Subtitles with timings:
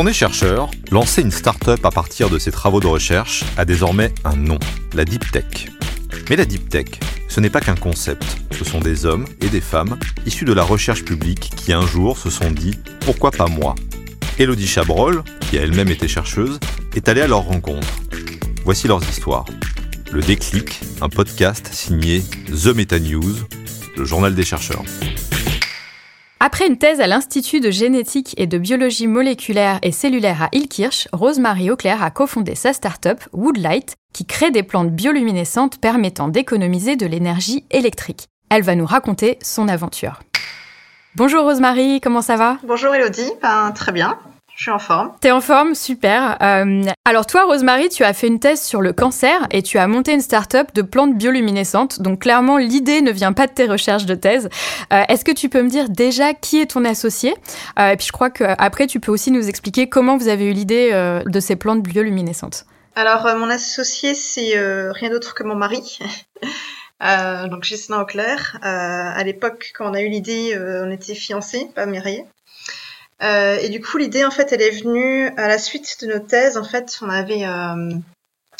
[0.00, 4.14] on est chercheur, lancer une start-up à partir de ses travaux de recherche a désormais
[4.24, 4.58] un nom,
[4.94, 5.68] la Deep Tech.
[6.30, 6.86] Mais la Deep Tech,
[7.28, 10.62] ce n'est pas qu'un concept, ce sont des hommes et des femmes issus de la
[10.62, 13.74] recherche publique qui un jour se sont dit pourquoi pas moi?
[14.38, 16.58] Elodie Chabrol, qui a elle-même été chercheuse,
[16.96, 18.00] est allée à leur rencontre.
[18.64, 19.44] Voici leurs histoires.
[20.10, 23.36] Le déclic, un podcast signé The Meta News,
[23.98, 24.84] le journal des chercheurs.
[26.42, 31.06] Après une thèse à l'Institut de génétique et de biologie moléculaire et cellulaire à Ilkirch,
[31.12, 37.04] Rosemary Auclair a cofondé sa start-up Woodlight, qui crée des plantes bioluminescentes permettant d'économiser de
[37.04, 38.28] l'énergie électrique.
[38.48, 40.20] Elle va nous raconter son aventure.
[41.14, 42.56] Bonjour Rosemary, comment ça va?
[42.64, 44.18] Bonjour Elodie, ben, très bien.
[44.60, 45.12] Je suis en forme.
[45.22, 46.36] T'es en forme, super.
[46.42, 49.86] Euh, alors toi, Rosemary, tu as fait une thèse sur le cancer et tu as
[49.86, 52.02] monté une start-up de plantes bioluminescentes.
[52.02, 54.50] Donc clairement, l'idée ne vient pas de tes recherches de thèse.
[54.92, 57.34] Euh, est-ce que tu peux me dire déjà qui est ton associé?
[57.78, 60.52] Euh, Et puis je crois qu'après, tu peux aussi nous expliquer comment vous avez eu
[60.52, 60.90] l'idée
[61.24, 62.66] de ces plantes bioluminescentes.
[62.96, 66.00] Alors mon associé, c'est rien d'autre que mon mari.
[67.50, 68.58] donc Gislain Auclair.
[68.60, 72.26] à l'époque, quand on a eu l'idée, on était fiancés, pas mariés.
[73.22, 76.20] Euh, et du coup, l'idée, en fait, elle est venue à la suite de nos
[76.20, 76.56] thèses.
[76.56, 77.92] En fait, on avait euh,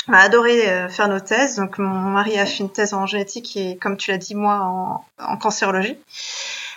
[0.09, 1.57] on a adoré euh, faire nos thèses.
[1.57, 5.05] Donc, mon mari a fait une thèse en génétique et, comme tu l'as dit, moi,
[5.19, 5.97] en, cancérologie.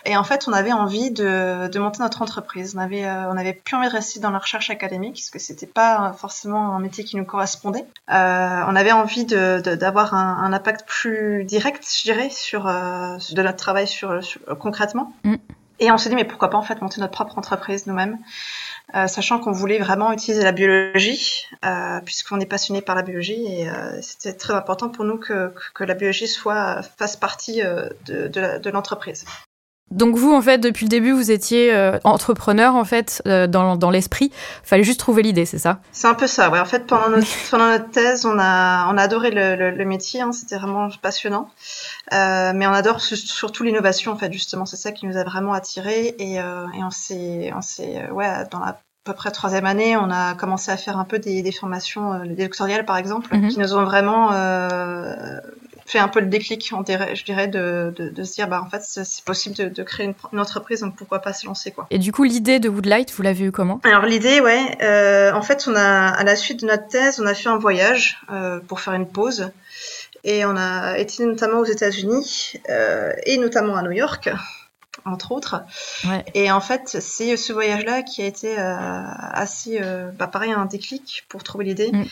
[0.06, 2.74] Et en fait, on avait envie de, de monter notre entreprise.
[2.76, 5.40] On avait, euh, on avait plus envie de rester dans la recherche académique, parce que
[5.40, 7.86] c'était pas forcément un métier qui nous correspondait.
[8.10, 13.42] Euh, on avait envie de, d'avoir un, un, impact plus direct, je dirais, sur de
[13.42, 14.20] notre travail sur,
[14.60, 15.14] concrètement.
[15.24, 15.36] Mm.
[15.80, 18.20] Et on s'est dit, mais pourquoi pas en fait monter notre propre entreprise nous-mêmes,
[18.96, 23.46] euh, sachant qu'on voulait vraiment utiliser la biologie, euh, puisqu'on est passionné par la biologie,
[23.48, 27.90] et euh, c'était très important pour nous que, que, la biologie soit fasse partie euh,
[28.06, 29.26] de, de l'entreprise.
[29.94, 33.76] Donc vous, en fait, depuis le début, vous étiez euh, entrepreneur, en fait, euh, dans,
[33.76, 34.32] dans l'esprit.
[34.64, 35.80] Fallait juste trouver l'idée, c'est ça?
[35.92, 36.60] C'est un peu ça, ouais.
[36.60, 40.22] En fait, pendant notre, pendant notre thèse, on a, on a adoré le, le, métier,
[40.22, 41.50] hein, c'était vraiment passionnant.
[42.14, 44.66] Euh, mais on adore surtout l'innovation, en fait, justement.
[44.66, 46.16] C'est ça qui nous a vraiment attirés.
[46.20, 49.98] Et, euh, et on s'est, on s'est, ouais, dans la à peu près troisième année,
[49.98, 53.36] on a commencé à faire un peu des, des formations, euh, des doctoriales par exemple,
[53.36, 53.50] mm-hmm.
[53.50, 55.42] qui nous ont vraiment euh,
[55.86, 58.82] fait un peu le déclic, je dirais, de, de, de se dire, bah, en fait,
[58.84, 61.88] c'est possible de, de créer une, une, entreprise, donc pourquoi pas se lancer, quoi.
[61.90, 63.80] Et du coup, l'idée de Woodlight, vous l'avez eu comment?
[63.84, 67.26] Alors, l'idée, ouais, euh, en fait, on a, à la suite de notre thèse, on
[67.26, 69.52] a fait un voyage euh, pour faire une pause.
[70.26, 74.30] Et on a été notamment aux États-Unis euh, et notamment à New York
[75.06, 75.64] entre autres.
[76.06, 76.24] Ouais.
[76.34, 80.66] Et en fait, c'est ce voyage-là qui a été euh, assez, euh, bah, pareil, un
[80.66, 81.92] déclic pour trouver l'idée.
[81.92, 82.06] Mm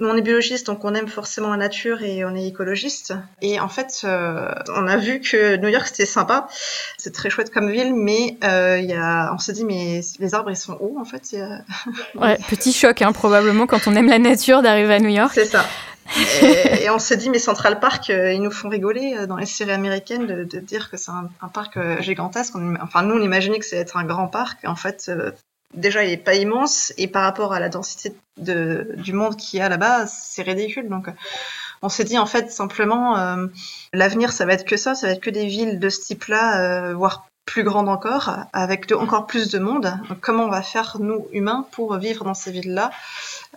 [0.00, 3.14] on est biologiste, donc on aime forcément la nature et on est écologiste.
[3.42, 6.48] Et en fait, euh, on a vu que New York c'était sympa,
[6.96, 10.50] c'est très chouette comme ville, mais euh, y a, on se dit mais les arbres
[10.50, 11.36] ils sont hauts en fait.
[12.14, 15.32] ouais, petit choc hein, probablement quand on aime la nature d'arriver à New York.
[15.34, 15.64] C'est ça.
[16.42, 19.36] et, et, on s'est dit mais Central Park euh, ils nous font rigoler euh, dans
[19.36, 22.54] les séries américaines de, de dire que c'est un, un, parc euh, gigantesque.
[22.56, 24.64] On, enfin nous on imaginait que c'était un grand parc.
[24.64, 25.10] En fait
[25.74, 29.58] déjà il est pas immense et par rapport à la densité de, du monde qu'il
[29.58, 30.88] y a là-bas, c'est ridicule.
[30.88, 31.08] Donc
[31.82, 33.46] on s'est dit en fait simplement euh,
[33.92, 36.60] l'avenir ça va être que ça, ça va être que des villes de ce type-là,
[36.60, 39.90] euh, voire plus grandes encore, avec encore plus de monde.
[40.20, 42.90] Comment on va faire nous humains pour vivre dans ces villes-là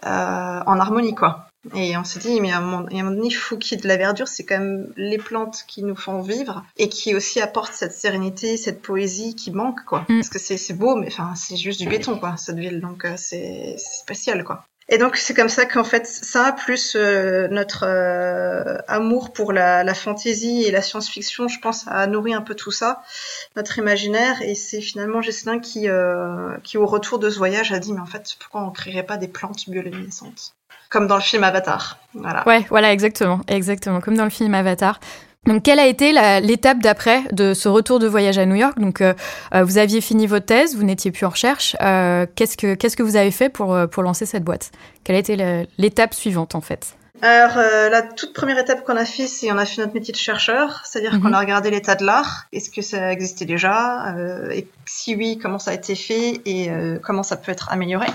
[0.05, 3.57] euh, en harmonie quoi et on s'est dit, mais à un moment, donné, il faut
[3.57, 4.27] qu'il y ait de la verdure.
[4.27, 8.57] C'est quand même les plantes qui nous font vivre et qui aussi apportent cette sérénité,
[8.57, 10.01] cette poésie qui manque, quoi.
[10.09, 10.19] Mm.
[10.19, 12.81] Parce que c'est beau, mais enfin, c'est juste du béton, quoi, cette ville.
[12.81, 14.66] Donc, euh, c'est spécial, quoi.
[14.94, 19.85] Et donc c'est comme ça qu'en fait ça plus euh, notre euh, amour pour la,
[19.85, 23.01] la fantaisie et la science-fiction, je pense, a nourri un peu tout ça,
[23.55, 24.41] notre imaginaire.
[24.41, 28.01] Et c'est finalement Jesselin qui, euh, qui au retour de ce voyage a dit mais
[28.01, 30.55] en fait pourquoi on créerait pas des plantes bioluminescentes?
[30.91, 31.97] Comme dans le film Avatar.
[32.13, 32.47] Voilà.
[32.47, 35.00] Ouais, voilà exactement, exactement comme dans le film Avatar.
[35.47, 38.77] Donc, quelle a été l'étape d'après de ce retour de voyage à New York?
[38.77, 39.15] Donc, euh,
[39.56, 41.75] euh, vous aviez fini votre thèse, vous n'étiez plus en recherche.
[41.81, 44.69] Euh, Qu'est-ce que qu'est-ce que vous avez fait pour euh, pour lancer cette boîte?
[45.04, 46.95] Quelle a été l'étape suivante en fait?
[47.24, 50.12] Alors, euh, la toute première étape qu'on a fait, c'est on a fait notre métier
[50.12, 52.45] de chercheur, c'est-à-dire qu'on a regardé l'état de l'art.
[52.51, 54.15] Est-ce que ça existait déjà?
[54.15, 57.71] Euh, Et si oui, comment ça a été fait et euh, comment ça peut être
[57.71, 58.07] amélioré?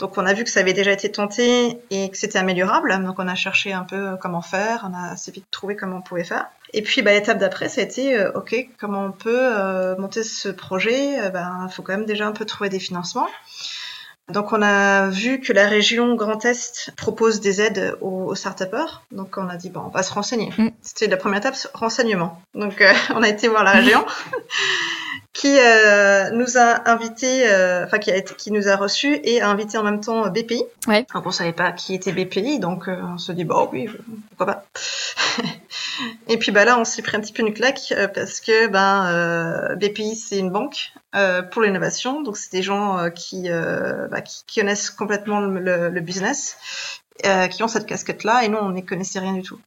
[0.00, 2.98] Donc on a vu que ça avait déjà été tenté et que c'était améliorable.
[3.04, 6.02] Donc on a cherché un peu comment faire, on a assez vite trouvé comment on
[6.02, 6.46] pouvait faire.
[6.72, 10.24] Et puis bah, l'étape d'après, ça a été euh, ok, comment on peut euh, monter
[10.24, 11.24] ce projet?
[11.24, 13.28] Il ben, faut quand même déjà un peu trouver des financements.
[14.28, 19.04] Donc on a vu que la région Grand Est propose des aides aux, aux start-upers.
[19.12, 20.50] Donc on a dit bon, on va se renseigner.
[20.58, 20.70] Mm.
[20.80, 22.40] C'était la première étape, renseignement.
[22.54, 24.04] Donc euh, on a été voir la région.
[25.44, 29.42] qui euh, nous a invités, euh, enfin qui a été, qui nous a reçus et
[29.42, 30.64] a invité en même temps BPI.
[30.88, 31.04] Ouais.
[31.14, 33.90] Donc on savait pas qui était BPI, donc euh, on se dit bon oui,
[34.30, 34.64] pourquoi pas.
[36.28, 39.76] et puis bah là on s'est pris un petit peu une claque parce que ben
[39.76, 40.94] BPI c'est une banque
[41.50, 46.56] pour l'innovation, donc c'est des gens qui, bah, qui, qui connaissent complètement le, le business
[47.24, 49.60] euh, qui ont cette casquette-là, et nous, on n'y connaissait rien du tout.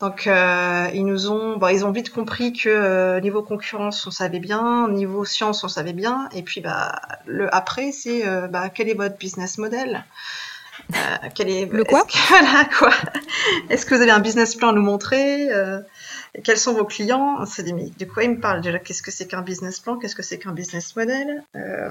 [0.00, 4.10] Donc, euh, ils nous ont, bon, ils ont vite compris que euh, niveau concurrence, on
[4.10, 8.70] savait bien, niveau science, on savait bien, et puis, bah, le après, c'est, euh, bah,
[8.70, 10.04] quel est votre business model?
[10.94, 12.06] Euh, quel est, le quoi?
[12.08, 12.92] est Voilà, quoi?
[13.68, 15.48] Est-ce que vous avez un business plan à nous montrer?
[16.42, 17.36] Quels sont vos clients?
[17.38, 18.78] On s'est dit, mais de quoi ils me parlent déjà?
[18.78, 19.98] Qu'est-ce que c'est qu'un business plan?
[19.98, 21.44] Qu'est-ce que c'est qu'un business model?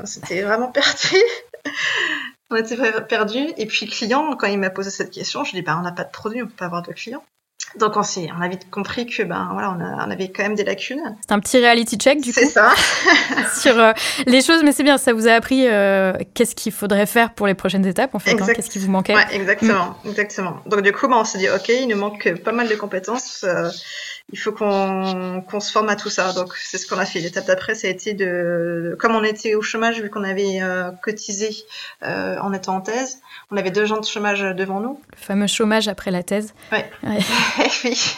[0.05, 1.17] C'était vraiment perdu.
[2.49, 3.39] On était perdu.
[3.57, 5.77] Et puis, le client, quand il m'a posé cette question, je lui ai dit, bah,
[5.77, 7.23] on n'a pas de produit, on peut pas avoir de clients.
[7.75, 10.43] Donc on, s'est, on a vite compris que ben voilà on, a, on avait quand
[10.43, 11.15] même des lacunes.
[11.19, 12.39] C'est un petit reality check du coup.
[12.39, 12.71] C'est ça.
[13.55, 13.91] sur euh,
[14.25, 17.45] les choses, mais c'est bien, ça vous a appris euh, qu'est-ce qu'il faudrait faire pour
[17.45, 19.15] les prochaines étapes en fait, hein, qu'est-ce qui vous manquait.
[19.15, 20.61] Ouais, exactement, exactement.
[20.65, 23.43] Donc du coup ben, on s'est dit ok, il nous manque pas mal de compétences.
[23.43, 23.69] Euh,
[24.33, 26.33] il faut qu'on qu'on se forme à tout ça.
[26.33, 27.19] Donc c'est ce qu'on a fait.
[27.19, 30.91] L'étape d'après, ça a été de, comme on était au chômage vu qu'on avait euh,
[31.01, 31.49] cotisé
[32.03, 33.21] euh, en étant en thèse,
[33.51, 34.99] on avait deux ans de chômage devant nous.
[35.11, 36.53] Le fameux chômage après la thèse.
[36.71, 36.89] Ouais.
[37.03, 37.19] ouais.
[37.85, 38.17] oui.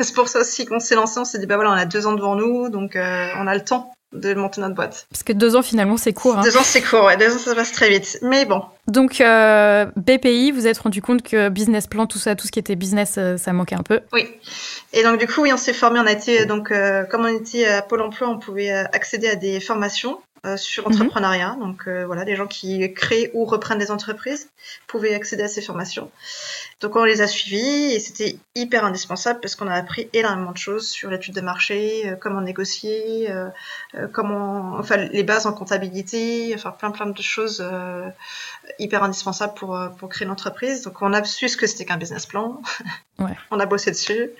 [0.00, 1.20] c'est pour ça aussi qu'on s'est lancé.
[1.20, 3.54] On s'est dit bah voilà, on a deux ans devant nous, donc euh, on a
[3.54, 5.06] le temps de monter notre boîte.
[5.10, 6.38] Parce que deux ans finalement c'est court.
[6.38, 6.42] Hein.
[6.42, 7.16] Deux ans c'est court, ouais.
[7.16, 8.18] Deux ans ça passe très vite.
[8.22, 8.62] Mais bon.
[8.86, 12.58] Donc euh, BPI, vous êtes rendu compte que business plan, tout ça, tout ce qui
[12.58, 14.00] était business, euh, ça manquait un peu.
[14.12, 14.26] Oui.
[14.94, 16.00] Et donc du coup, oui, on s'est formé.
[16.00, 19.28] On a été donc euh, comme on était à Pôle Emploi, on pouvait euh, accéder
[19.28, 20.94] à des formations euh, sur mhm.
[20.94, 21.56] entrepreneuriat.
[21.60, 24.50] Donc euh, voilà, des gens qui créent ou reprennent des entreprises
[24.86, 26.10] pouvaient accéder à ces formations.
[26.80, 30.56] Donc on les a suivis et c'était hyper indispensable parce qu'on a appris énormément de
[30.56, 33.28] choses sur l'étude de marché, euh, comment négocier,
[34.12, 37.64] comment, enfin les bases en comptabilité, enfin plein plein de choses
[38.78, 40.82] hyper indispensables pour pour créer une entreprise.
[40.82, 42.62] Donc on a su ce que c'était qu'un business plan.
[43.18, 43.36] Ouais.
[43.50, 44.30] on a bossé dessus.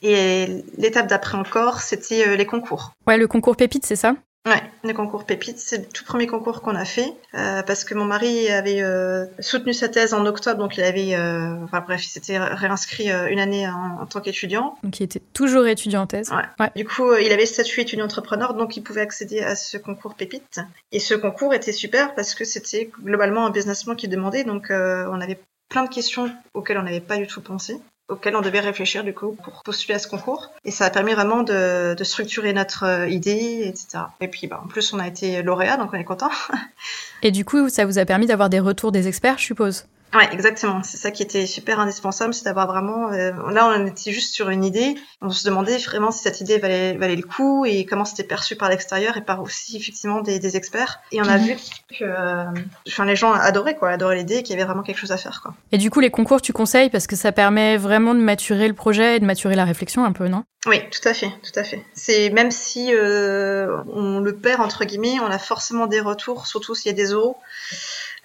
[0.00, 2.92] Et l'étape d'après encore, c'était les concours.
[3.08, 4.14] Ouais, le concours pépite, c'est ça?
[4.46, 7.94] Ouais, le concours Pépite, c'est le tout premier concours qu'on a fait euh, parce que
[7.94, 12.04] mon mari avait euh, soutenu sa thèse en octobre, donc il avait, euh, enfin bref,
[12.04, 14.76] il s'était réinscrit euh, une année en, en tant qu'étudiant.
[14.82, 16.30] Donc il était toujours étudiant en thèse.
[16.30, 16.44] Ouais.
[16.60, 16.70] ouais.
[16.76, 20.14] Du coup, euh, il avait statut étudiant entrepreneur, donc il pouvait accéder à ce concours
[20.14, 20.60] Pépite.
[20.92, 24.70] Et ce concours était super parce que c'était globalement un business plan qui demandait, donc
[24.70, 25.40] euh, on avait
[25.70, 29.14] plein de questions auxquelles on n'avait pas du tout pensé auquel on devait réfléchir du
[29.14, 30.50] coup pour postuler à ce concours.
[30.64, 34.04] Et ça a permis vraiment de, de structurer notre euh, idée, etc.
[34.20, 36.30] Et puis bah, en plus on a été lauréat, donc on est content.
[37.22, 39.86] Et du coup ça vous a permis d'avoir des retours des experts, je suppose?
[40.12, 40.82] Ouais, exactement.
[40.82, 43.12] C'est ça qui était super indispensable, c'est d'avoir vraiment.
[43.12, 44.94] Euh, là, on était juste sur une idée.
[45.20, 48.54] On se demandait vraiment si cette idée valait, valait le coup et comment c'était perçu
[48.54, 51.00] par l'extérieur et par aussi effectivement des, des experts.
[51.10, 51.42] Et on a mmh.
[51.42, 51.56] vu
[51.98, 52.44] que, euh,
[52.86, 55.40] enfin, les gens adoraient quoi, adoraient l'idée, qu'il y avait vraiment quelque chose à faire
[55.42, 55.54] quoi.
[55.72, 58.74] Et du coup, les concours, tu conseilles parce que ça permet vraiment de maturer le
[58.74, 60.44] projet et de maturer la réflexion un peu, non?
[60.66, 61.84] Oui, tout à fait, tout à fait.
[61.92, 66.74] C'est même si euh, on le perd entre guillemets, on a forcément des retours, surtout
[66.74, 67.36] s'il y a des euros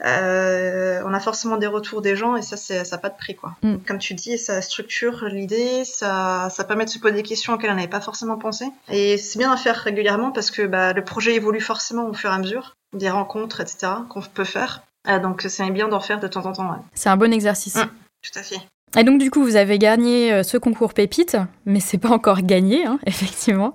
[0.06, 3.36] euh, on a forcément des retours des gens et ça, ça n'a pas de prix.
[3.36, 3.56] Quoi.
[3.64, 3.78] Mm.
[3.88, 7.72] Comme tu dis, ça structure l'idée, ça, ça permet de se poser des questions auxquelles
[7.72, 8.66] on n'avait pas forcément pensé.
[8.90, 12.30] Et c'est bien à faire régulièrement parce que bah, le projet évolue forcément au fur
[12.30, 14.84] et à mesure, des rencontres, etc., qu'on peut faire.
[15.08, 16.70] Euh, donc c'est bien d'en faire de temps en temps.
[16.70, 16.78] Ouais.
[16.94, 17.76] C'est un bon exercice.
[17.76, 17.90] Mm,
[18.22, 18.60] tout à fait.
[18.98, 22.42] Et donc du coup, vous avez gagné euh, ce concours Pépite, mais c'est pas encore
[22.42, 23.74] gagné, hein, effectivement.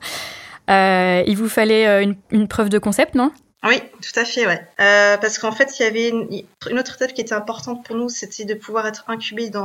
[0.70, 3.30] Euh, il vous fallait euh, une, une preuve de concept, non?
[3.64, 4.66] Oui, tout à fait, ouais.
[4.80, 6.28] Euh, parce qu'en fait, il y avait une,
[6.70, 9.64] une, autre étape qui était importante pour nous, c'était de pouvoir être incubé dans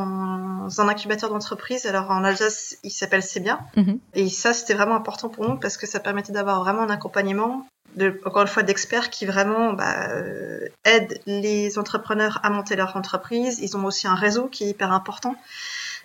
[0.77, 1.85] un incubateur d'entreprise.
[1.85, 3.59] Alors en Alsace, il s'appelle C'est bien.
[3.75, 3.99] Mm -hmm.
[4.13, 7.67] Et ça, c'était vraiment important pour nous parce que ça permettait d'avoir vraiment un accompagnement,
[7.95, 12.95] de, encore une fois, d'experts qui vraiment bah, euh, aident les entrepreneurs à monter leur
[12.95, 13.59] entreprise.
[13.65, 15.35] Ils ont aussi un réseau qui est hyper important.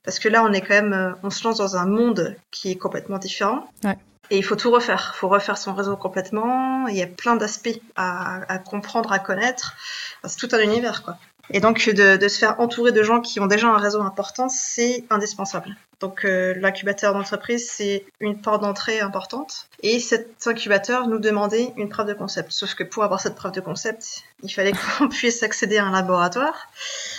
[0.04, 2.70] Parce que là, on est quand même, euh, on se lance dans un monde qui
[2.70, 3.60] est complètement différent.
[3.84, 3.98] Ouais.
[4.30, 5.12] Et il faut tout refaire.
[5.14, 6.88] Il faut refaire son réseau complètement.
[6.88, 9.76] Il y a plein d'aspects à, à, comprendre, à connaître.
[10.24, 11.18] C'est tout un univers, quoi.
[11.50, 14.48] Et donc, de, de, se faire entourer de gens qui ont déjà un réseau important,
[14.48, 15.76] c'est indispensable.
[16.00, 19.68] Donc, euh, l'incubateur d'entreprise, c'est une porte d'entrée importante.
[19.82, 22.52] Et cet incubateur nous demandait une preuve de concept.
[22.52, 25.92] Sauf que pour avoir cette preuve de concept, il fallait qu'on puisse accéder à un
[25.92, 26.68] laboratoire.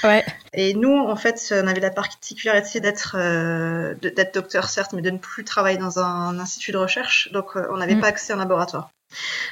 [0.03, 0.25] Ouais.
[0.53, 5.09] Et nous, en fait, on avait la particularité d'être euh, d'être docteur, certes, mais de
[5.11, 7.31] ne plus travailler dans un institut de recherche.
[7.31, 8.01] Donc, euh, on n'avait mmh.
[8.01, 8.91] pas accès à un laboratoire.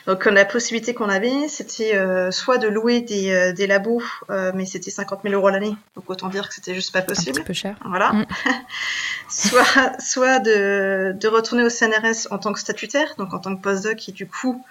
[0.07, 4.51] Donc la possibilité qu'on avait, c'était euh, soit de louer des, euh, des labos, euh,
[4.55, 7.37] mais c'était 50 000 euros l'année, donc autant dire que c'était juste pas Un possible.
[7.37, 7.75] petit peu cher.
[7.85, 8.11] Voilà.
[8.13, 8.25] Mm.
[9.29, 13.61] soit soit de, de retourner au CNRS en tant que statutaire, donc en tant que
[13.61, 14.63] postdoc, et du coup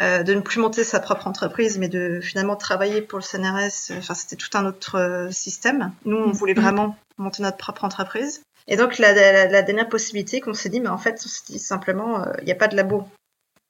[0.00, 3.92] euh, de ne plus monter sa propre entreprise, mais de finalement travailler pour le CNRS.
[3.98, 5.92] Enfin, c'était tout un autre euh, système.
[6.06, 6.62] Nous, on voulait Mhm.
[6.62, 8.40] vraiment monter notre propre entreprise.
[8.66, 11.42] Et donc la, la, la dernière possibilité qu'on s'est dit, mais en fait, on s'est
[11.48, 13.06] dit simplement, euh, il n'y a pas de labo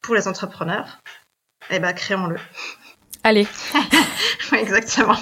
[0.03, 0.99] pour les entrepreneurs.
[1.71, 2.37] Eh ben, créons-le.
[3.23, 3.47] Allez,
[4.53, 5.17] exactement.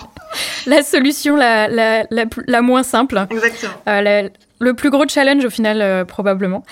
[0.66, 3.26] la solution la, la, la, moins simple.
[3.30, 3.72] Exactement.
[3.88, 4.28] Euh, la-
[4.60, 6.64] le plus gros challenge au final, euh, probablement.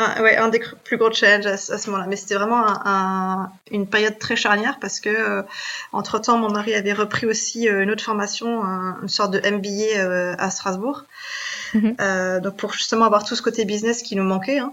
[0.00, 2.06] Un, ouais, un des plus gros challenges à, ce à ce moment-là.
[2.08, 5.42] Mais c'était vraiment un, un- une période très charnière parce que, euh,
[5.92, 10.50] entre-temps, mon mari avait repris aussi une autre formation, un- une sorte de MBA à
[10.50, 11.04] Strasbourg.
[11.74, 11.96] Mhm.
[12.42, 14.58] Donc pour justement avoir tout ce côté business qui nous manquait.
[14.60, 14.72] hein.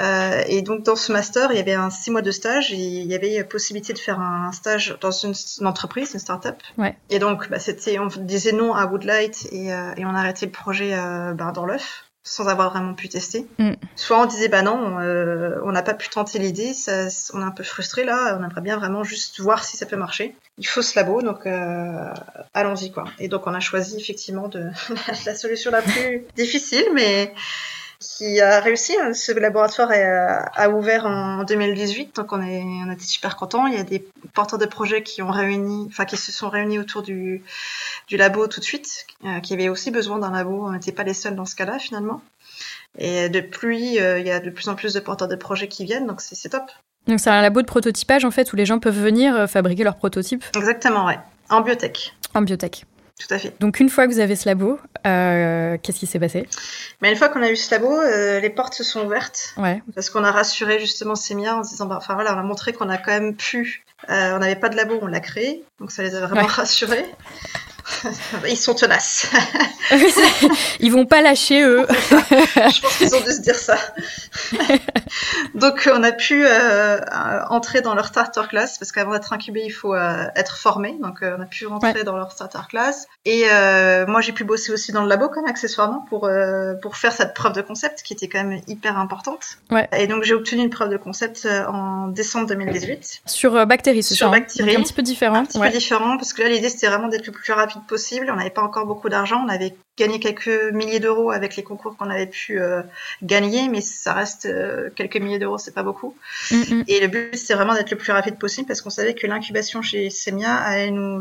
[0.00, 2.76] Euh, et donc dans ce master, il y avait un six mois de stage et
[2.76, 6.62] il y avait possibilité de faire un stage dans une, une entreprise, une start-up.
[6.76, 6.96] Ouais.
[7.10, 10.46] Et donc bah, c'était, on disait non à Woodlight et, euh, et on a arrêté
[10.46, 13.46] le projet euh, bah, dans l'œuf sans avoir vraiment pu tester.
[13.58, 13.74] Mm.
[13.94, 17.44] Soit on disait bah non, euh, on n'a pas pu tenter l'idée, ça, on est
[17.44, 20.34] un peu frustré là, on aimerait bien vraiment juste voir si ça peut marcher.
[20.58, 22.12] Il faut ce labo, donc euh,
[22.52, 23.04] allons-y quoi.
[23.20, 24.70] Et donc on a choisi effectivement de
[25.24, 27.32] la solution la plus difficile, mais
[28.00, 28.94] qui a réussi.
[29.02, 29.12] hein.
[29.14, 33.66] Ce laboratoire euh, a ouvert en 2018, donc on est on était super contents.
[33.66, 36.78] Il y a des porteurs de projets qui ont réuni, enfin qui se sont réunis
[36.78, 37.42] autour du
[38.08, 40.66] du labo tout de suite, euh, qui avaient aussi besoin d'un labo.
[40.66, 42.20] On n'était pas les seuls dans ce cas-là finalement.
[42.98, 45.84] Et depuis, euh, il y a de plus en plus de porteurs de projets qui
[45.84, 46.64] viennent, donc c'est c'est top.
[47.06, 49.84] Donc c'est un labo de prototypage en fait où les gens peuvent venir euh, fabriquer
[49.84, 51.18] leurs prototypes Exactement, ouais.
[51.50, 52.84] En biotech, en biotech.
[53.18, 53.54] Tout à fait.
[53.60, 56.46] Donc une fois que vous avez ce labo, euh, qu'est-ce qui s'est passé?
[57.00, 59.54] Mais une fois qu'on a eu ce labo, euh, les portes se sont ouvertes.
[59.56, 59.82] Ouais.
[59.94, 62.72] Parce qu'on a rassuré justement Semia en se disant, bah, enfin voilà, on a montré
[62.72, 63.84] qu'on a quand même pu.
[64.10, 66.46] Euh, on n'avait pas de labo, on l'a créé, donc ça les a vraiment Ouais.
[66.48, 67.06] rassurés.
[68.48, 69.30] Ils sont tenaces.
[70.80, 71.86] Ils vont pas lâcher eux.
[71.88, 73.76] Je pense qu'ils ont dû se dire ça.
[75.54, 76.98] donc on a pu euh,
[77.48, 80.96] entrer dans leur starter class parce qu'avant d'être incubé, il faut euh, être formé.
[81.00, 82.02] Donc on a pu rentrer Ouais.
[82.04, 83.06] dans leur starter class.
[83.24, 83.44] Et
[84.08, 86.28] moi j'ai pu bosser aussi dans le labo comme accessoirement pour
[86.82, 89.58] pour faire cette preuve de concept qui était quand même hyper importante.
[89.70, 89.88] Ouais.
[89.96, 93.22] Et donc j'ai obtenu une preuve de concept en décembre 2018.
[93.26, 93.64] Sur euh,
[94.02, 95.36] C'est ça hein un petit peu différent.
[95.36, 95.70] un petit ouais.
[95.70, 98.30] peu différent parce que là l'idée c'était vraiment d'être le plus rapide possible.
[98.30, 101.96] On n'avait pas encore beaucoup d'argent, on avait gagné quelques milliers d'euros avec les concours
[101.96, 102.82] qu'on avait pu euh,
[103.22, 106.14] gagner, mais ça reste euh, quelques milliers d'euros, c'est pas beaucoup.
[106.50, 106.84] Mm, mm.
[106.88, 109.82] Et le but c'était vraiment d'être le plus rapide possible parce qu'on savait que l'incubation
[109.82, 111.20] chez Semia allait nous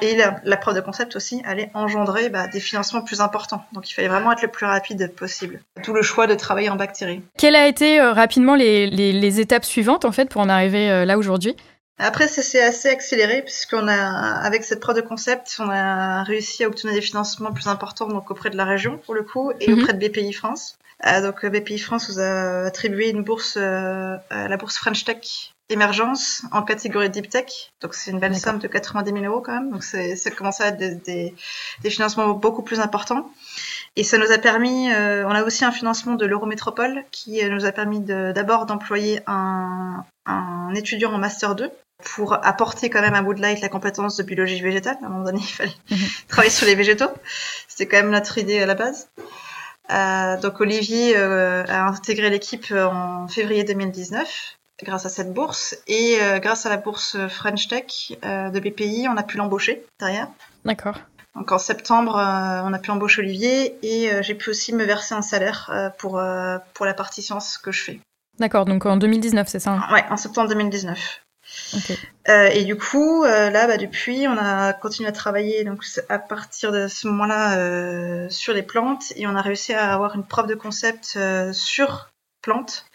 [0.00, 3.64] et la, la preuve de concept aussi allait engendrer bah, des financements plus importants.
[3.72, 5.60] Donc il fallait vraiment être le plus rapide possible.
[5.82, 7.22] Tout le choix de travailler en bactéries.
[7.38, 11.04] Quelles a été euh, rapidement les, les, les étapes suivantes en fait pour en arriver
[11.04, 11.56] là aujourd'hui?
[11.98, 13.96] Après, ça s'est assez accéléré puisqu'on a,
[14.42, 18.30] avec cette preuve de concept, on a réussi à obtenir des financements plus importants donc
[18.30, 19.78] auprès de la région pour le coup et Mhm.
[19.80, 20.76] auprès de BPI France.
[21.06, 25.04] Euh, donc euh, BPI France vous a attribué une bourse, euh, à la bourse French
[25.04, 27.72] Tech Émergence en catégorie Deep Tech.
[27.82, 29.70] Donc c'est une belle somme de 90 000 euros quand même.
[29.72, 31.34] Donc c'est, ça commence à être des, des,
[31.82, 33.28] des financements beaucoup plus importants.
[33.96, 37.48] Et ça nous a permis, euh, on a aussi un financement de l'Eurométropole qui euh,
[37.48, 41.70] nous a permis de- d'abord d'employer un, un étudiant en Master 2
[42.14, 44.96] pour apporter quand même à Woodlight la compétence de biologie végétale.
[45.02, 45.98] À un moment donné, il fallait Mhm.
[46.28, 47.10] travailler sur les végétaux.
[47.68, 49.08] C'était quand même notre idée à la base.
[49.92, 56.18] Euh, donc Olivier euh, a intégré l'équipe en février 2019 grâce à cette bourse et
[56.20, 60.28] euh, grâce à la bourse French Tech euh, de BPI, on a pu l'embaucher derrière.
[60.64, 60.98] D'accord.
[61.36, 64.84] Donc en septembre, euh, on a pu embaucher Olivier et euh, j'ai pu aussi me
[64.84, 68.00] verser un salaire euh, pour, euh, pour la partie science que je fais.
[68.38, 69.88] D'accord, donc en 2019, c'est ça hein?
[69.92, 71.20] Ouais, en septembre 2019.
[72.28, 76.18] Euh, et du coup, euh, là, bah, depuis, on a continué à travailler donc à
[76.18, 80.24] partir de ce moment-là euh, sur les plantes et on a réussi à avoir une
[80.24, 81.18] preuve de concept
[81.52, 82.10] sur
[82.42, 82.86] plantes,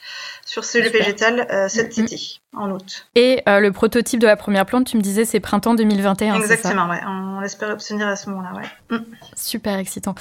[0.45, 2.05] sur cellules végétales cet Mhm.
[2.05, 3.07] été, en août.
[3.15, 6.53] Et le prototype de la première plante, tu me disais, c'est printemps 2021, c'est ça?
[6.53, 7.01] Exactement, ouais.
[7.05, 8.97] On espère obtenir à ce moment-là, ouais.
[8.97, 9.03] Mm.
[9.35, 10.15] Super excitant.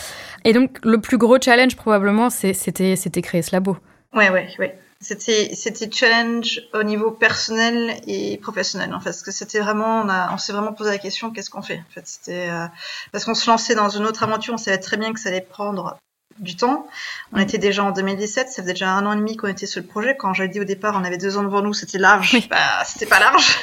[0.45, 3.77] Et donc, le plus gros challenge, probablement, c'était créer ce labo.
[4.13, 4.77] Ouais, ouais, ouais.
[5.03, 9.11] C'était, c'était challenge au niveau personnel et professionnel, en fait.
[9.11, 11.83] Parce que c'était vraiment, on, a, on s'est vraiment posé la question, qu'est-ce qu'on fait?
[11.89, 12.67] En fait, c'était, euh,
[13.11, 15.41] parce qu'on se lançait dans une autre aventure, on savait très bien que ça allait
[15.41, 15.97] prendre
[16.39, 16.87] du temps.
[17.33, 19.81] On était déjà en 2017, ça faisait déjà un an et demi qu'on était sur
[19.81, 20.17] le projet.
[20.19, 22.35] Quand j'ai dit au départ, on avait deux ans devant nous, c'était large.
[22.35, 22.47] Oui.
[22.51, 23.59] Bah, c'était pas large.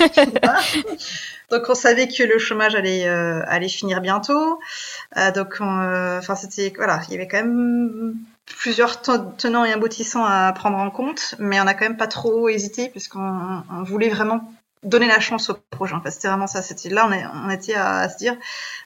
[1.50, 4.60] Donc on savait que le chômage allait, euh, allait finir bientôt.
[5.16, 8.14] Euh, donc, on, euh, enfin, c'était, voilà, il y avait quand même
[8.46, 12.48] plusieurs tenants et aboutissants à prendre en compte, mais on a quand même pas trop
[12.48, 15.94] hésité puisqu'on on voulait vraiment donner la chance au projet.
[15.94, 16.62] En c'était vraiment ça.
[16.62, 18.36] C'était là, on, était à, se dire,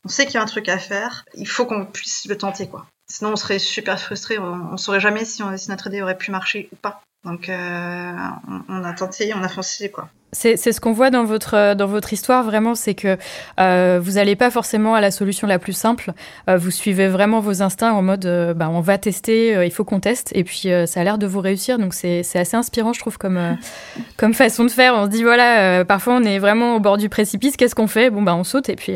[0.04, 2.68] on sait qu'il y a un truc à faire, il faut qu'on puisse le tenter,
[2.68, 2.86] quoi.
[3.06, 4.38] Sinon, on serait super frustré.
[4.38, 7.02] On, on saurait jamais si notre idée aurait pu marcher ou pas.
[7.24, 8.12] Donc, euh,
[8.48, 10.08] on, on, a tenté, on a foncé, quoi.
[10.34, 13.16] C'est ce qu'on voit dans votre, dans votre histoire, vraiment, c'est que
[13.60, 16.12] euh, vous n'allez pas forcément à la solution la plus simple.
[16.48, 19.70] Euh, vous suivez vraiment vos instincts en mode euh, bah, on va tester, euh, il
[19.70, 21.78] faut qu'on teste, et puis euh, ça a l'air de vous réussir.
[21.78, 23.52] Donc c'est assez inspirant, je trouve, comme, euh,
[24.16, 24.94] comme façon de faire.
[24.96, 28.10] On se dit voilà, parfois on est vraiment au bord du précipice, qu'est-ce qu'on fait?
[28.10, 28.94] Bon, bah on saute, et puis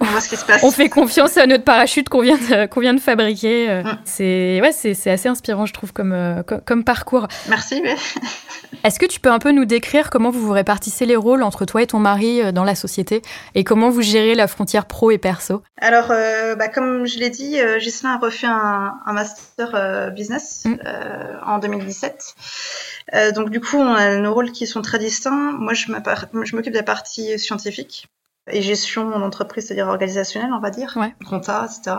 [0.00, 0.62] on voit ce qui se passe.
[0.62, 3.82] On fait confiance à notre parachute qu'on vient, qu vient de fabriquer.
[4.04, 6.14] C'est ouais, assez inspirant, je trouve, comme,
[6.46, 7.26] comme, comme parcours.
[7.48, 7.80] Merci.
[7.82, 7.96] Mais...
[8.84, 11.64] Est-ce que tu peux un peu nous décrire comment vous vous répartissez les rôles entre
[11.64, 13.22] toi et ton mari dans la société
[13.54, 15.62] et comment vous gérez la frontière pro et perso?
[15.78, 20.10] Alors, euh, bah, comme je l'ai dit, euh, Gislain a refait un, un master euh,
[20.10, 20.76] business mm.
[21.44, 22.34] en 2017.
[23.34, 25.52] donc, du coup, on a nos rôles qui sont très distincts.
[25.58, 25.92] Moi, je
[26.56, 28.08] m'occupe de la partie scientifique
[28.50, 31.14] et gestion en entreprise, c'est-à-dire organisationnelle, on va dire, ouais.
[31.28, 31.96] compta, etc.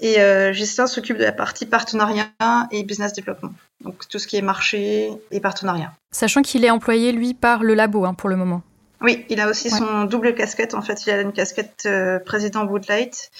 [0.00, 2.28] Et euh, Gislain s'occupe de la partie partenariat
[2.70, 3.52] et business développement.
[3.80, 5.92] Donc tout ce qui est marché et partenariat.
[6.10, 8.62] Sachant qu'il est employé, lui, par le labo hein, pour le moment.
[9.00, 9.78] Oui, il a aussi ouais.
[9.78, 10.74] son double casquette.
[10.74, 13.30] En fait, il a une casquette euh, président Woodlight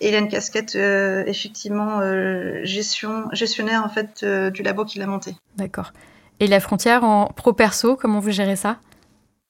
[0.00, 5.00] et il a une casquette euh, effectivement euh, gestion, gestionnaire en fait du labo qu'il
[5.02, 5.34] a monté.
[5.56, 5.92] D'accord.
[6.38, 8.76] Et la frontière en pro perso, comment vous gérez ça?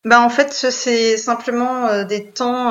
[0.05, 2.71] Bah en fait, c'est simplement des temps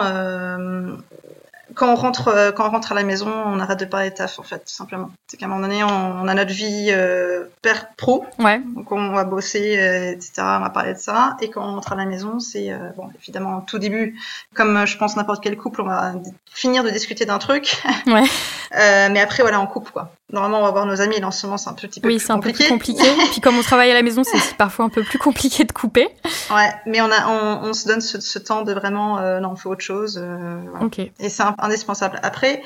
[1.75, 4.15] quand on rentre euh, quand on rentre à la maison, on arrête de parler de
[4.15, 5.11] taf en fait, tout simplement.
[5.27, 8.61] C'est qu'à un moment donné, on, on a notre vie euh, per pro, ouais.
[8.75, 10.33] donc on va bosser, euh, etc.
[10.37, 11.37] On va parler de ça.
[11.41, 14.19] Et quand on rentre à la maison, c'est euh, bon, évidemment, tout début,
[14.53, 16.13] comme euh, je pense n'importe quel couple, on va
[16.51, 17.81] finir de discuter d'un truc.
[18.07, 18.23] Ouais.
[19.09, 20.11] mais après, voilà, on coupe quoi.
[20.31, 21.19] Normalement, on va voir nos amis.
[21.19, 22.63] Là, en ce moment, c'est un petit peu oui, plus compliqué.
[22.63, 23.25] Oui, c'est un peu plus compliqué.
[23.31, 26.07] Puis comme on travaille à la maison, c'est parfois un peu plus compliqué de couper.
[26.51, 29.55] Ouais, mais on a, on, on se donne ce, ce, temps de vraiment, non, on
[29.55, 30.17] fait autre chose.
[30.17, 30.85] Voilà.
[30.85, 30.99] Ok.
[30.99, 32.19] Et c'est indispensable.
[32.23, 32.63] Après,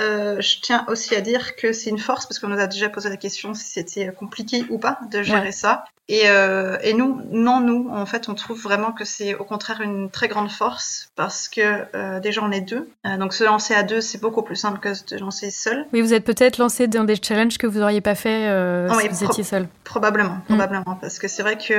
[0.00, 2.88] euh, je tiens aussi à dire que c'est une force parce qu'on nous a déjà
[2.88, 5.52] posé la question si c'était compliqué ou pas de gérer ouais.
[5.52, 5.84] ça.
[6.08, 9.80] Et, euh, et, nous, non, nous, en fait, on trouve vraiment que c'est au contraire
[9.80, 12.90] une très grande force parce que euh, déjà on est deux.
[13.06, 15.86] Euh, donc se lancer à deux, c'est beaucoup plus simple que se lancer seul.
[15.94, 19.00] Oui, vous êtes peut-être lancé dans des challenges que vous n'auriez pas fait euh, oh,
[19.00, 19.66] si vous étiez seul.
[19.84, 20.98] Probablement, probablement, mm.
[21.00, 21.72] parce que c'est vrai que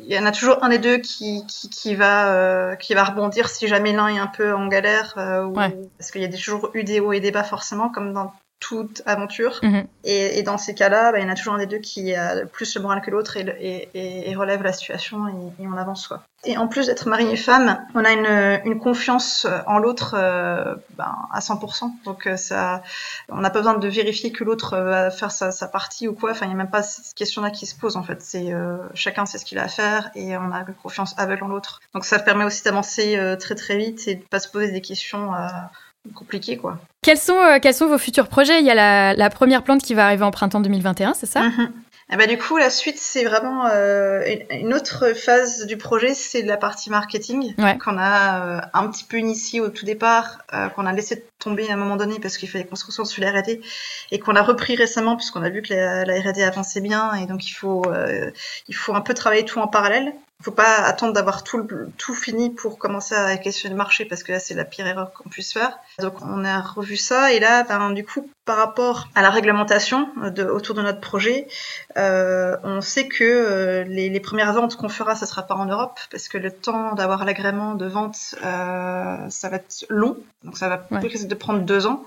[0.00, 3.48] il y en a toujours un des deux qui, qui, qui va qui va rebondir
[3.48, 5.14] si jamais l'un est un peu en galère.
[5.16, 5.76] Ou, ouais.
[5.96, 9.02] Parce qu'il y a toujours eu des hauts et des bas forcément, comme dans toute
[9.06, 9.60] aventure.
[9.62, 9.86] -hmm.
[10.04, 12.14] et, et, dans ces cas-là, bah, il y en a toujours un des deux qui
[12.14, 13.44] a plus le moral que l'autre et,
[13.94, 16.08] et, et, relève la situation et, on avance.
[16.08, 16.22] Quoi.
[16.44, 20.74] Et en plus d'être mari et femme, on a une, une confiance en l'autre euh,
[20.96, 21.90] ben, à 100%.
[22.04, 22.82] Donc euh, ça,
[23.28, 26.30] on n'a pas besoin de vérifier que l'autre va faire sa, sa, partie ou quoi.
[26.30, 28.22] Enfin, il n'y a même pas cette question-là qui se pose en fait.
[28.22, 31.44] C'est euh, chacun sait ce qu'il a à faire et on a une confiance aveugle
[31.44, 31.80] en l'autre.
[31.94, 34.80] Donc ça permet aussi d'avancer euh, très très vite et de pas se poser des
[34.80, 35.32] questions
[36.14, 36.78] compliqué quoi.
[37.02, 38.60] Quels sont, euh, quels sont vos futurs projets?
[38.60, 41.42] Il y a la, la, première plante qui va arriver en printemps 2021, c'est ça?
[41.42, 41.68] Mm -hmm.
[42.08, 46.56] Bah, du coup, la suite, c'est vraiment euh, une autre phase du projet, c'est la
[46.56, 47.76] partie marketing ouais.
[47.78, 51.68] qu'on a euh, un petit peu initié au tout départ, euh, qu'on a laissé tomber
[51.68, 53.60] à un moment donné parce qu'il fallait qu'on se concentre sur la R&D
[54.12, 57.26] et qu'on a repris récemment puisqu'on a vu que la, la R&D avançait bien et
[57.26, 58.30] donc il faut euh,
[58.68, 60.14] il faut un peu travailler tout en parallèle.
[60.42, 64.32] Faut pas attendre d'avoir tout, tout fini pour commencer à questionner le marché parce que
[64.32, 65.78] là c'est la pire erreur qu'on puisse faire.
[65.98, 70.08] Donc on a revu ça et là ben, du coup par rapport à la réglementation
[70.30, 71.48] de, autour de notre projet,
[71.96, 75.66] euh, on sait que euh, les, les, premières ventes qu'on fera, ça sera pas en
[75.66, 80.56] Europe parce que le temps d'avoir l'agrément de vente, euh, ça va être long, donc
[80.56, 81.24] ça va ouais.
[81.24, 82.04] de prendre deux ans.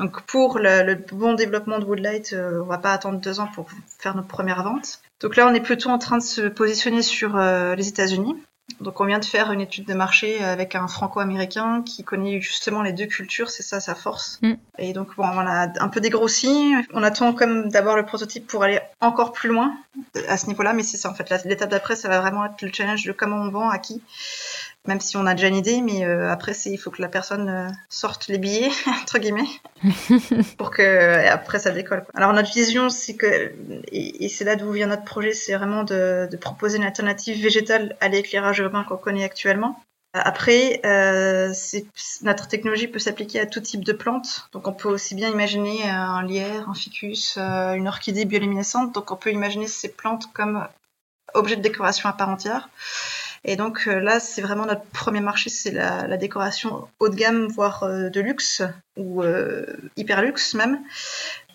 [0.00, 3.48] Donc pour le, le bon développement de Woodlight, euh, on va pas attendre deux ans
[3.54, 5.02] pour faire notre première vente.
[5.20, 8.34] Donc là, on est plutôt en train de se positionner sur euh, les États-Unis.
[8.80, 12.82] Donc on vient de faire une étude de marché avec un franco-américain qui connaît justement
[12.82, 14.38] les deux cultures, c'est ça sa force.
[14.42, 14.52] Mm.
[14.78, 16.72] Et donc bon, on a un peu dégrossi.
[16.94, 19.76] On attend comme d'avoir le prototype pour aller encore plus loin
[20.28, 21.28] à ce niveau-là, mais c'est ça en fait.
[21.44, 24.02] L'étape d'après, ça va vraiment être le challenge de comment on vend à qui
[24.88, 27.48] même si on a déjà une idée, mais euh, après, il faut que la personne
[27.48, 28.70] euh, sorte les billets,
[29.02, 29.48] entre guillemets,
[30.58, 32.04] pour que et après ça décolle.
[32.04, 32.12] Quoi.
[32.14, 33.52] Alors notre vision, c'est que,
[33.92, 37.40] et, et c'est là d'où vient notre projet, c'est vraiment de, de, proposer une alternative
[37.42, 39.80] végétale à l'éclairage urbain qu'on connaît actuellement.
[40.12, 41.52] Après, euh,
[42.22, 44.48] notre technologie peut s'appliquer à tout type de plantes.
[44.52, 48.92] Donc, on peut aussi bien imaginer un lierre, un ficus, euh, une orchidée bioluminescente.
[48.92, 50.66] Donc, on peut imaginer ces plantes comme
[51.34, 52.68] objet de décoration à part entière.
[53.44, 57.14] Et donc euh, là, c'est vraiment notre premier marché, c'est la, la, décoration haut de
[57.14, 58.62] gamme, voire euh, de luxe,
[58.96, 59.64] ou euh,
[59.96, 60.80] hyper luxe même,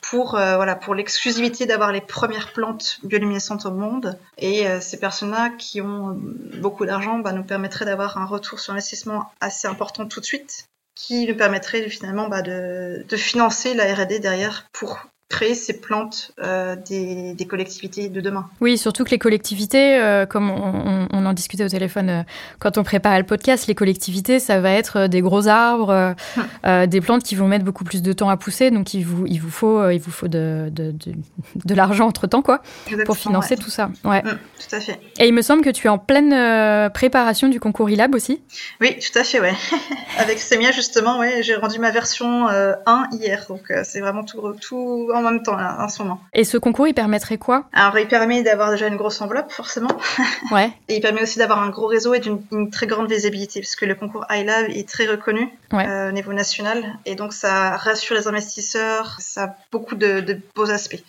[0.01, 4.19] pour voilà pour l'exclusivité d'avoir les premières plantes bioluminescentes au monde.
[4.37, 6.15] Et ces personnes-là qui ont
[6.61, 10.67] beaucoup d'argent bah, nous permettraient d'avoir un retour sur investissement assez important tout de suite
[10.93, 16.31] qui nous permettrait finalement bah, de, de, financer la R&D derrière pour créer ces plantes
[16.43, 18.47] euh, des, des, collectivités de demain.
[18.61, 22.23] Oui, surtout que les collectivités, euh, comme on, on, en discutait au téléphone euh,
[22.59, 26.85] quand on préparait le podcast, les collectivités, ça va être des gros arbres, hum.
[26.87, 29.41] des plantes qui vont mettre beaucoup plus de temps à pousser, donc il vous, il
[29.41, 31.13] vous faut, il vous faut de, de, de,
[31.55, 33.63] de l'argent entre-temps, quoi, Exactement, pour financer ouais.
[33.63, 33.89] tout ça.
[34.03, 34.21] Ouais.
[34.23, 34.99] Hum, tout à fait.
[35.19, 38.41] Et il me semble que tu es en pleine préparation du concours ILAB aussi
[38.79, 39.53] Oui, tout à fait, ouais.
[40.19, 45.09] Avec Semia, justement, ouais, j'ai rendu ma version 1 hier, donc c'est vraiment tout, tout
[45.19, 46.21] en même temps là, en ce moment.
[46.33, 47.65] Et ce concours, il permettrait quoi?
[47.73, 49.89] Alors, il permet d'avoir déjà une grosse enveloppe, forcément.
[50.51, 50.71] Ouais.
[50.89, 53.85] Et il permet aussi d'avoir un gros réseau et d'une très grande visibilité, parce que
[53.85, 55.87] le concours iLab est très reconnu ouais.
[55.87, 60.39] euh, au niveau national, et donc ça rassure les investisseurs, ça a beaucoup de, de
[60.55, 61.03] beaux aspects.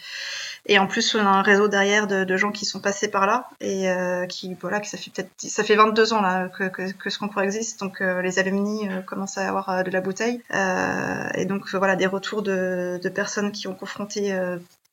[0.69, 3.27] Et en plus, on a un réseau derrière de, de gens qui sont passés par
[3.27, 6.65] là et euh, qui, voilà, que ça fait peut-être, ça fait 22 ans là que,
[6.65, 9.91] que, que ce concours existe, donc euh, les alumni euh, commencent à avoir euh, de
[9.93, 10.43] la bouteille.
[10.53, 14.37] Euh, et donc voilà, des retours de, de personnes qui ont confronté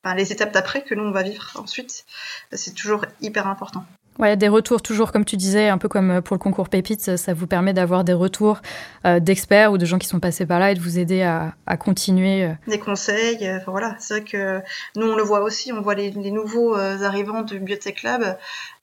[0.04, 2.04] ben, les étapes d'après que nous on va vivre ensuite,
[2.52, 3.84] c'est toujours hyper important.
[4.18, 7.34] Ouais, des retours toujours, comme tu disais, un peu comme pour le concours Pépites, ça
[7.34, 8.60] vous permet d'avoir des retours
[9.04, 11.54] euh, d'experts ou de gens qui sont passés par là et de vous aider à,
[11.66, 12.54] à continuer.
[12.68, 14.60] Des conseils, euh, voilà, c'est vrai que
[14.96, 18.36] nous on le voit aussi, on voit les, les nouveaux euh, arrivants du Biotech Lab.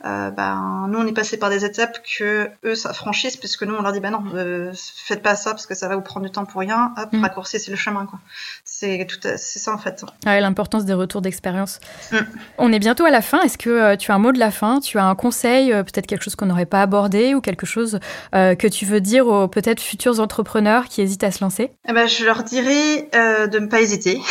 [0.04, 3.76] Euh, ben, nous on est passé par des étapes que eux ça franchissent, puisque nous
[3.76, 4.24] on leur dit bah non,
[5.06, 6.94] faites pas ça parce que ça va vous prendre du temps pour rien.
[6.98, 7.22] Hop, mm.
[7.22, 8.20] raccourcissez le chemin quoi.
[8.65, 10.04] C'est tout, c'est ça en fait.
[10.26, 11.80] Ouais, l'importance des retours d'expérience.
[12.12, 12.17] Mm.
[12.58, 13.41] On est bientôt à la fin.
[13.44, 14.80] Est-ce que tu as un mot de la fin?
[14.82, 18.00] Tu as un conseil, euh, peut-être quelque chose qu'on n'aurait pas abordé ou quelque chose
[18.36, 21.72] euh, que tu veux dire aux peut-être futurs entrepreneurs qui hésitent à se lancer?
[21.88, 24.22] Eh ben, Je leur dirais euh, de ne pas hésiter.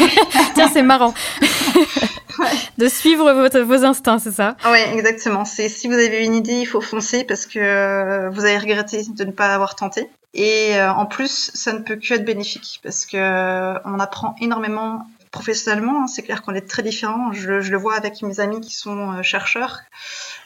[0.54, 1.14] Tiens, c'est marrant.
[2.38, 2.46] ouais.
[2.78, 4.56] De suivre votre, vos instincts, c'est ça?
[4.66, 5.44] Oui, exactement.
[5.44, 9.24] C'est si vous avez une idée, il faut foncer parce que vous allez regretter de
[9.24, 10.08] ne pas avoir tenté.
[10.34, 14.34] Et euh, en plus, ça ne peut que être bénéfique parce que euh, on apprend
[14.40, 16.06] énormément professionnellement.
[16.06, 17.32] C'est clair qu'on est très différents.
[17.32, 19.80] Je, je, le vois avec mes amis qui sont euh, chercheurs.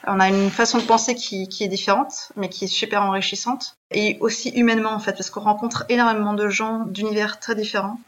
[0.06, 3.76] On a une façon de penser qui, qui, est différente, mais qui est super enrichissante.
[3.90, 8.00] Et aussi humainement, en fait, parce qu'on rencontre énormément de gens d'univers très différents.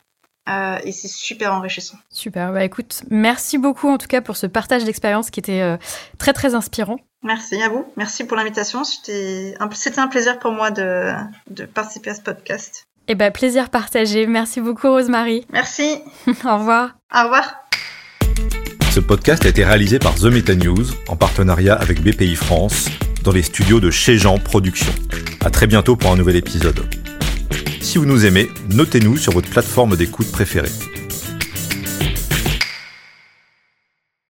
[0.48, 1.98] Euh, et c'est super enrichissant.
[2.10, 2.50] Super.
[2.50, 5.76] Bah écoute, merci beaucoup en tout cas pour ce partage d'expérience qui était euh,
[6.18, 6.96] très très inspirant.
[7.22, 7.84] Merci à vous.
[7.96, 8.82] Merci pour l'invitation.
[8.82, 11.12] C'était un, un, plaisir pour moi de,
[11.50, 12.84] de participer à ce podcast.
[13.08, 14.26] Eh ben, plaisir partagé.
[14.26, 15.46] Merci beaucoup, Rosemary.
[15.52, 15.96] Merci.
[16.26, 16.96] Au revoir.
[17.14, 17.54] Au revoir.
[18.92, 22.86] Ce podcast a été réalisé par The Meta News en partenariat avec BPI France
[23.22, 24.92] dans les studios de Chez Jean Productions.
[25.44, 26.80] À très bientôt pour un nouvel épisode.
[27.80, 30.70] Si vous nous aimez, notez-nous sur votre plateforme d'écoute préférée.